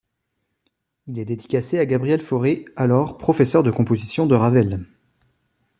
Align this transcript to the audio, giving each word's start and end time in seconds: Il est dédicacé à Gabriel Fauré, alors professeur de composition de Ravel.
Il 1.05 1.19
est 1.19 1.25
dédicacé 1.25 1.77
à 1.77 1.85
Gabriel 1.85 2.21
Fauré, 2.21 2.65
alors 2.75 3.19
professeur 3.19 3.61
de 3.61 3.69
composition 3.69 4.25
de 4.25 4.33
Ravel. 4.33 4.83